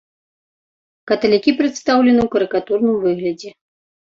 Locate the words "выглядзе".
3.05-3.49